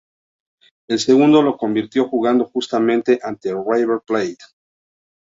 El 0.87 0.97
segundo 0.97 1.43
lo 1.43 1.57
convirtió 1.57 2.07
jugando 2.09 2.45
justamente 2.45 3.19
ante 3.21 3.53
River 3.53 4.01
Plate. 4.03 4.43